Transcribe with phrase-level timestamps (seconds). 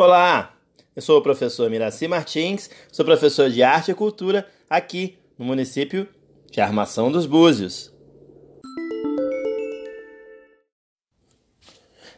[0.00, 0.54] Olá,
[0.94, 6.06] eu sou o professor Miraci Martins, sou professor de Arte e Cultura aqui no município
[6.52, 7.92] de Armação dos Búzios.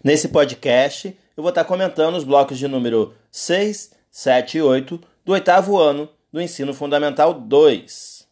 [0.04, 5.32] Nesse podcast, eu vou estar comentando os blocos de número 6, 7 e 8 do
[5.32, 8.28] oitavo ano do Ensino Fundamental 2.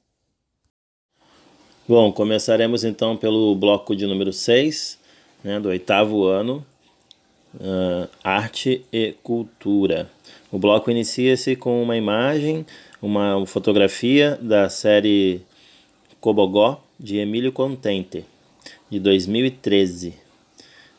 [1.88, 4.98] Bom, começaremos então pelo bloco de número 6,
[5.42, 6.66] né, do oitavo ano,
[7.54, 10.10] uh, arte e cultura.
[10.50, 12.64] O bloco inicia-se com uma imagem,
[13.00, 15.42] uma fotografia da série
[16.20, 18.24] Cobogó de Emílio Contente,
[18.90, 20.14] de 2013.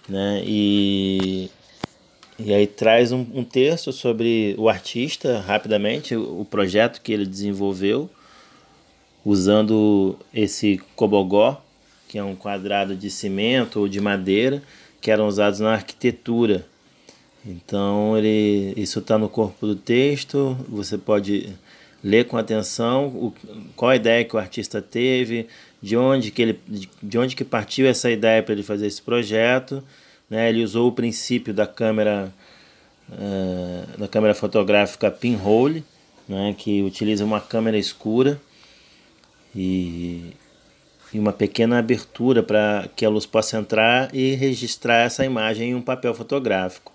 [0.07, 0.41] Né?
[0.45, 1.49] E,
[2.37, 7.25] e aí traz um, um texto sobre o artista, rapidamente, o, o projeto que ele
[7.25, 8.09] desenvolveu,
[9.25, 11.61] usando esse cobogó,
[12.07, 14.63] que é um quadrado de cimento ou de madeira,
[15.01, 16.65] que eram usados na arquitetura.
[17.45, 21.55] Então ele, isso está no corpo do texto, você pode
[22.03, 23.33] ler com atenção o,
[23.75, 25.47] qual a ideia que o artista teve,
[25.81, 26.59] de onde que ele,
[27.01, 29.83] de onde que partiu essa ideia para ele fazer esse projeto.
[30.29, 30.49] Né?
[30.49, 32.31] Ele usou o princípio da câmera
[33.09, 35.83] uh, da câmera fotográfica pinhole,
[36.27, 36.55] né?
[36.57, 38.39] que utiliza uma câmera escura
[39.55, 40.33] e
[41.13, 45.75] e uma pequena abertura para que a luz possa entrar e registrar essa imagem em
[45.75, 46.91] um papel fotográfico.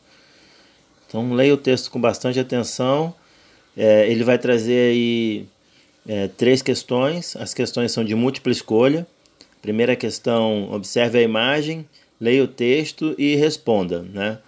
[1.08, 3.14] Então leia o texto com bastante atenção.
[3.76, 5.46] É, ele vai trazer aí
[6.06, 7.36] é, três questões.
[7.36, 9.06] As questões são de múltipla escolha.
[9.60, 11.86] Primeira questão: observe a imagem,
[12.20, 14.02] leia o texto e responda.
[14.02, 14.38] Né?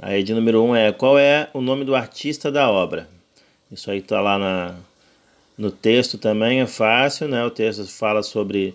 [0.00, 3.08] Aí de número um é qual é o nome do artista da obra.
[3.70, 4.74] Isso aí está lá na,
[5.56, 7.44] no texto também, é fácil, né?
[7.44, 8.74] O texto fala sobre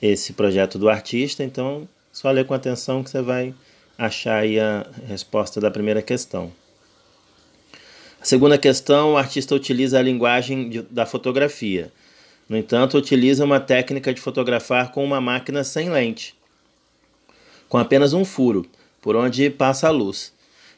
[0.00, 3.54] esse projeto do artista, então só ler com atenção que você vai
[3.98, 6.52] achar aí a resposta da primeira questão.
[8.20, 11.92] A segunda questão, o artista utiliza a linguagem de, da fotografia.
[12.48, 16.34] No entanto, utiliza uma técnica de fotografar com uma máquina sem lente,
[17.68, 18.66] com apenas um furo,
[19.00, 20.32] por onde passa a luz,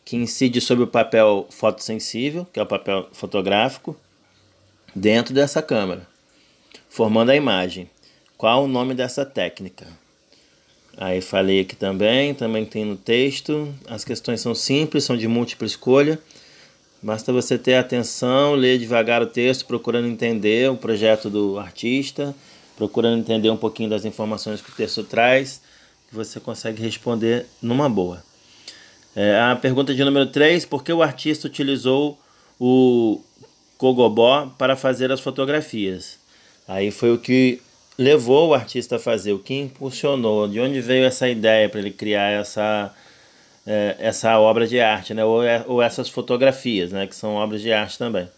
[0.04, 3.96] que incide sobre o papel fotossensível, que é o papel fotográfico,
[4.94, 6.06] dentro dessa câmera,
[6.88, 7.90] formando a imagem.
[8.36, 9.86] Qual o nome dessa técnica?
[10.98, 13.74] Aí falei aqui também, também tem no texto.
[13.88, 16.18] As questões são simples, são de múltipla escolha.
[17.02, 22.34] Basta você ter atenção, ler devagar o texto, procurando entender o projeto do artista,
[22.76, 25.62] procurando entender um pouquinho das informações que o texto traz,
[26.08, 28.22] que você consegue responder numa boa.
[29.14, 32.18] É, a pergunta de número 3, por que o artista utilizou
[32.60, 33.20] o
[33.78, 36.18] Cogobó para fazer as fotografias?
[36.68, 37.62] Aí foi o que
[37.98, 41.90] levou o artista a fazer, o que impulsionou, de onde veio essa ideia para ele
[41.90, 42.94] criar essa,
[43.66, 45.24] é, essa obra de arte, né?
[45.24, 47.06] ou, é, ou essas fotografias, né?
[47.06, 48.28] que são obras de arte também.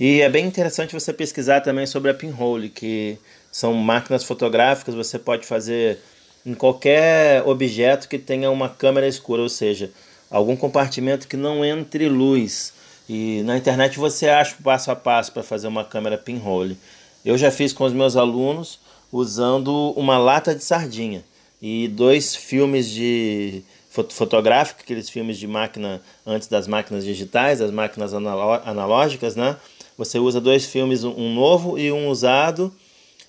[0.00, 3.18] E é bem interessante você pesquisar também sobre a pinhole, que
[3.50, 5.98] são máquinas fotográficas, você pode fazer
[6.44, 9.90] em qualquer objeto que tenha uma câmera escura, ou seja,
[10.30, 12.72] algum compartimento que não entre luz.
[13.08, 16.76] E na internet você acha o passo a passo para fazer uma câmera pinhole.
[17.24, 18.80] Eu já fiz com os meus alunos
[19.12, 21.24] usando uma lata de sardinha
[21.60, 23.62] e dois filmes de
[24.08, 29.56] fotográfico, aqueles filmes de máquina antes das máquinas digitais, as máquinas analógicas, né?
[29.98, 32.72] Você usa dois filmes, um novo e um usado,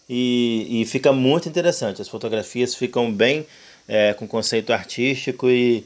[0.09, 2.01] e, e fica muito interessante.
[2.01, 3.45] As fotografias ficam bem
[3.87, 5.85] é, com conceito artístico e,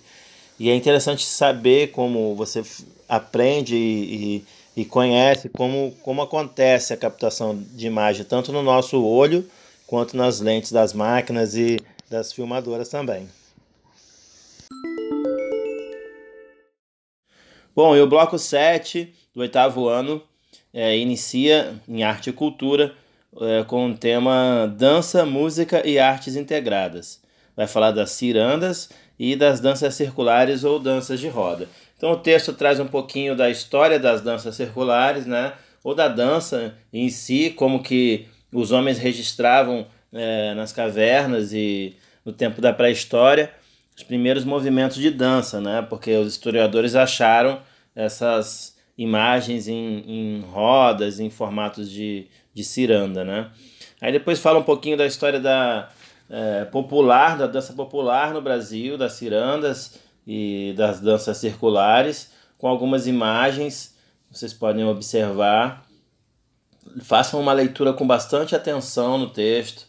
[0.60, 2.64] e é interessante saber como você
[3.10, 4.46] aprende e, e
[4.86, 9.48] conhece como, como acontece a captação de imagem, tanto no nosso olho
[9.88, 11.80] quanto nas lentes das máquinas e
[12.10, 13.28] das filmadoras também.
[17.76, 20.22] Bom, e o bloco 7 do oitavo ano
[20.74, 22.96] é, inicia em arte e cultura
[23.40, 27.22] é, com o tema dança, música e artes integradas.
[27.56, 28.90] Vai falar das cirandas
[29.20, 31.68] e das danças circulares ou danças de roda.
[31.98, 35.54] Então o texto traz um pouquinho da história das danças circulares, né?
[35.84, 42.32] Ou da dança em si, como que os homens registravam é, nas cavernas e no
[42.32, 43.52] tempo da pré-história
[43.96, 45.82] os primeiros movimentos de dança, né?
[45.82, 47.60] Porque os historiadores acharam
[47.96, 53.50] essas imagens em, em rodas, em formatos de, de ciranda, né?
[54.00, 55.90] Aí depois fala um pouquinho da história da
[56.30, 63.08] é, popular, da dança popular no Brasil, das cirandas, e das danças circulares, com algumas
[63.08, 63.96] imagens,
[64.30, 65.86] vocês podem observar.
[67.02, 69.88] Façam uma leitura com bastante atenção no texto,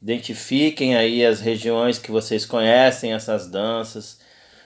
[0.00, 4.20] identifiquem aí as regiões que vocês conhecem essas danças,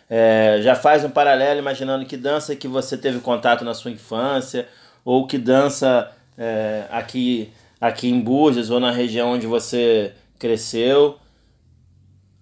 [0.07, 4.69] É, já faz um paralelo imaginando que dança que você teve contato na sua infância,
[5.03, 7.51] ou que dança é, aqui,
[7.81, 11.19] aqui em Búzios ou na região onde você cresceu.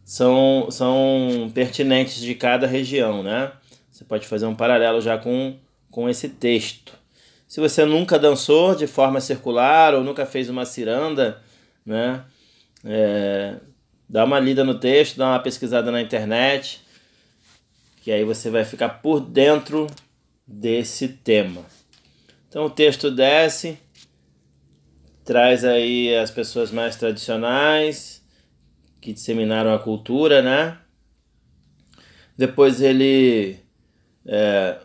[0.04, 3.52] São, são pertinentes de cada região, né?
[3.90, 5.56] Você pode fazer um paralelo já com,
[5.90, 6.92] com esse texto.
[7.46, 11.40] Se você nunca dançou de forma circular ou nunca fez uma ciranda,
[11.84, 12.24] né?
[12.84, 13.56] É,
[14.08, 16.80] dá uma lida no texto, dá uma pesquisada na internet,
[18.02, 19.86] que aí você vai ficar por dentro
[20.46, 21.64] desse tema.
[22.48, 23.78] Então o texto desce,
[25.24, 28.21] traz aí as pessoas mais tradicionais
[29.02, 30.78] que disseminaram a cultura, né?
[32.38, 33.58] Depois ele,
[34.24, 34.78] é,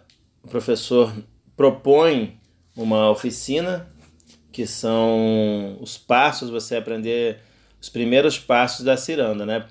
[0.43, 1.13] o professor
[1.55, 2.39] propõe
[2.75, 3.87] uma oficina,
[4.51, 7.39] que são os passos, você aprender
[7.79, 9.63] os primeiros passos da ciranda, né?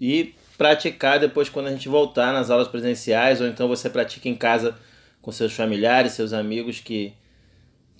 [0.00, 4.36] E praticar depois quando a gente voltar nas aulas presenciais, ou então você pratica em
[4.36, 4.76] casa
[5.20, 7.12] com seus familiares, seus amigos, que,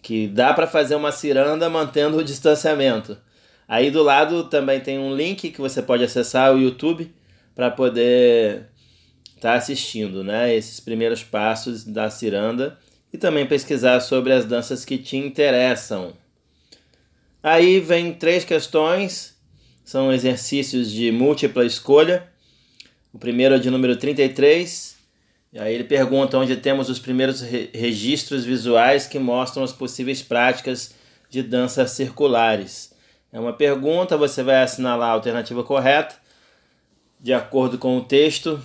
[0.00, 3.18] que dá para fazer uma ciranda mantendo o distanciamento.
[3.66, 7.11] Aí do lado também tem um link que você pode acessar o YouTube
[7.55, 8.66] para poder
[9.37, 10.55] estar tá assistindo, né?
[10.55, 12.78] Esses primeiros passos da ciranda
[13.12, 16.12] e também pesquisar sobre as danças que te interessam.
[17.43, 19.37] Aí vem três questões,
[19.84, 22.26] são exercícios de múltipla escolha.
[23.12, 24.96] O primeiro é de número 33.
[25.52, 30.22] E aí ele pergunta onde temos os primeiros re registros visuais que mostram as possíveis
[30.22, 30.94] práticas
[31.31, 32.94] de danças circulares.
[33.34, 36.14] É uma pergunta, você vai assinalar a alternativa correta,
[37.19, 38.62] de acordo com o texto.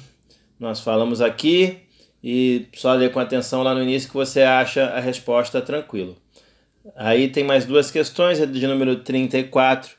[0.59, 1.79] Nós falamos aqui
[2.23, 6.15] e só ler com atenção lá no início que você acha a resposta tranquilo.
[6.95, 9.89] Aí tem mais duas questões, a de número 34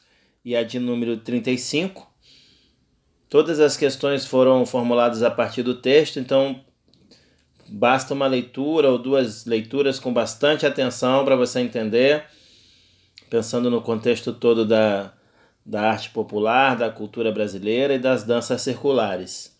[0.44, 2.08] e a de número 35.
[3.28, 6.60] Todas as questões foram formuladas a partir do texto, então
[7.68, 12.24] basta uma leitura ou duas leituras com bastante atenção para você entender,
[13.30, 15.12] pensando no contexto todo da,
[15.64, 19.56] da arte popular, da cultura brasileira e das danças circulares.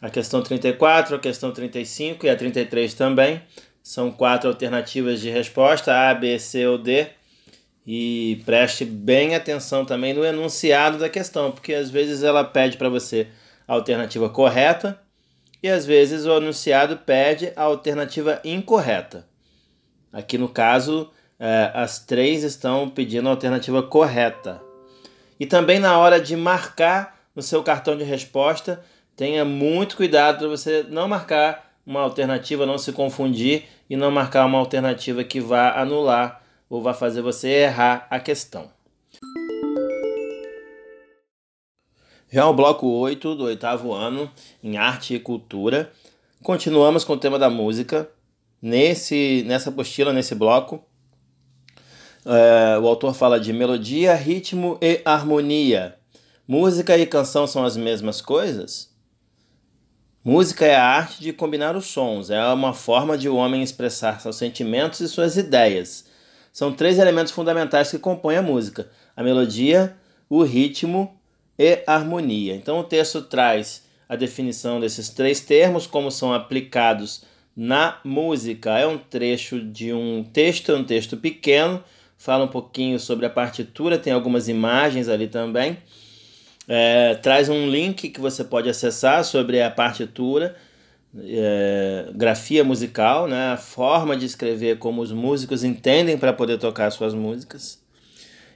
[0.00, 3.42] A questão 34, a questão 35 e a 33 também
[3.82, 7.06] são quatro alternativas de resposta, A, B, C ou D.
[7.84, 12.88] E preste bem atenção também no enunciado da questão, porque às vezes ela pede para
[12.88, 13.26] você
[13.66, 15.00] a alternativa correta
[15.60, 19.26] e às vezes o enunciado pede a alternativa incorreta.
[20.12, 21.10] Aqui no caso,
[21.44, 24.62] é, as três estão pedindo a alternativa correta.
[25.40, 28.84] E também na hora de marcar no seu cartão de resposta,
[29.16, 34.46] tenha muito cuidado para você não marcar uma alternativa, não se confundir e não marcar
[34.46, 36.40] uma alternativa que vá anular
[36.70, 38.70] ou vá fazer você errar a questão.
[42.30, 44.30] Já o bloco 8 do oitavo ano
[44.62, 45.90] em arte e cultura,
[46.40, 48.08] continuamos com o tema da música.
[48.62, 50.86] Nesse, nessa apostila, nesse bloco,
[52.24, 55.96] é, o autor fala de melodia, ritmo e harmonia.
[56.46, 58.90] Música e canção são as mesmas coisas?
[60.24, 64.20] Música é a arte de combinar os sons, é uma forma de o homem expressar
[64.20, 66.04] seus sentimentos e suas ideias.
[66.52, 69.96] São três elementos fundamentais que compõem a música: a melodia,
[70.28, 71.12] o ritmo
[71.58, 72.54] e a harmonia.
[72.54, 77.24] Então o texto traz a definição desses três termos, como são aplicados
[77.56, 78.78] na música.
[78.78, 81.82] É um trecho de um texto, é um texto pequeno,
[82.22, 85.78] fala um pouquinho sobre a partitura, tem algumas imagens ali também
[86.68, 90.56] é, traz um link que você pode acessar sobre a partitura,
[91.18, 96.90] é, grafia musical, né, a forma de escrever como os músicos entendem para poder tocar
[96.90, 97.80] suas músicas.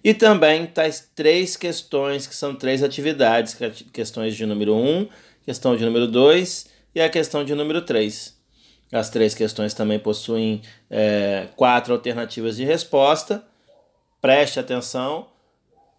[0.02, 5.08] E também tais três questões, que são três atividades, é questões de número 1, um,
[5.44, 8.36] questão de número 2 e a questão de número 3.
[8.92, 13.44] As três questões também possuem é, quatro alternativas de resposta.
[14.26, 15.26] Preste atenção,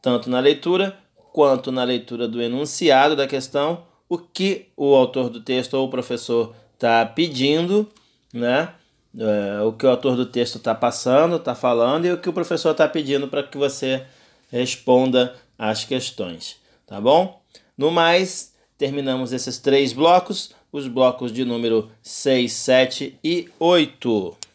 [0.01, 0.97] tanto na leitura
[1.31, 5.89] quanto na leitura do enunciado da questão, o que o autor do texto ou o
[5.89, 7.89] professor está pedindo,
[8.33, 8.73] né?
[9.17, 12.33] É, o que o autor do texto está passando, está falando e o que o
[12.33, 14.05] professor está pedindo para que você
[14.51, 17.41] responda às questões, tá bom?
[17.77, 24.46] No mais, terminamos esses três blocos, os blocos de número 6, 7 e 8.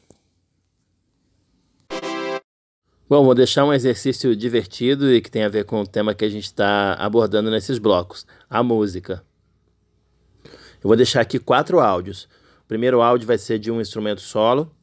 [3.12, 6.25] Bom, vou deixar um exercício divertido e que tem a ver com o tema que
[6.25, 9.23] a gente está abordando nesses blocos, a música.
[10.47, 12.26] Eu vou deixar aqui quatro áudios.
[12.64, 14.75] O primeiro áudio vai ser de um instrumento solo.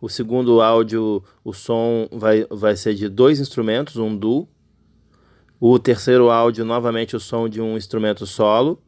[0.00, 4.48] O segundo áudio, o som vai, vai ser de dois instrumentos, um duo.
[5.60, 8.82] O terceiro áudio, novamente, o som de um instrumento solo.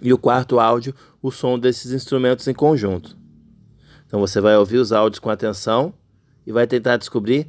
[0.00, 3.14] E o quarto áudio, o som desses instrumentos em conjunto.
[4.06, 5.92] Então você vai ouvir os áudios com atenção
[6.46, 7.46] e vai tentar descobrir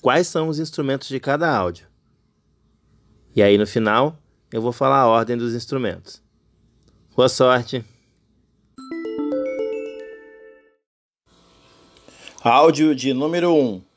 [0.00, 1.86] quais são os instrumentos de cada áudio.
[3.34, 4.18] E aí no final
[4.52, 6.22] eu vou falar a ordem dos instrumentos.
[7.14, 7.84] Boa sorte!
[12.42, 13.89] Áudio de número 1 um.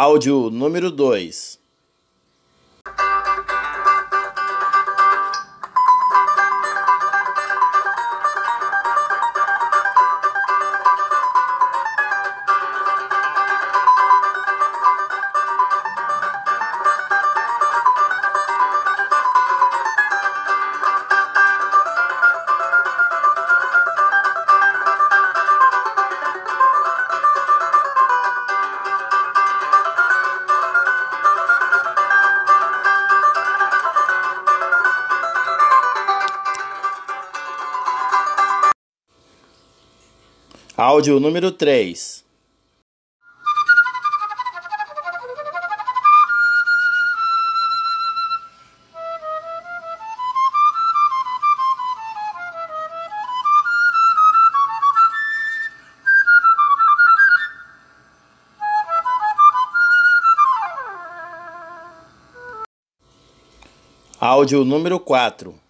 [0.00, 1.47] Áudio número 2.
[40.80, 42.24] Áudio número 3.
[64.20, 65.67] Áudio número 4.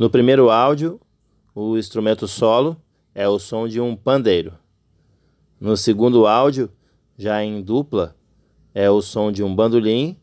[0.00, 0.98] No primeiro áudio,
[1.54, 2.74] o instrumento solo
[3.14, 4.54] é o som de um pandeiro.
[5.60, 6.70] No segundo áudio,
[7.18, 8.16] já em dupla,
[8.72, 10.16] é o som de um bandolim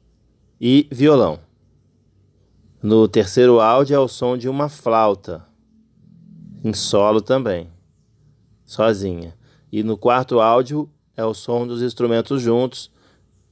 [0.60, 1.40] e violão.
[2.82, 5.46] No terceiro áudio é o som de uma flauta,
[6.64, 7.70] em solo também,
[8.66, 9.38] sozinha.
[9.72, 12.90] E no quarto áudio é o som dos instrumentos juntos,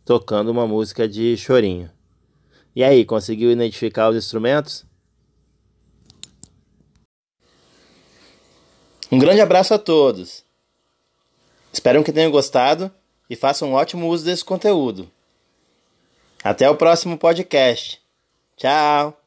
[0.04, 1.92] tocando uma música de chorinho.
[2.76, 4.88] E aí, conseguiu identificar os instrumentos?
[9.16, 10.44] Um grande abraço a todos.
[11.72, 12.92] Espero que tenham gostado
[13.30, 15.10] e façam um ótimo uso desse conteúdo.
[16.44, 18.02] Até o próximo podcast.
[18.58, 19.25] Tchau!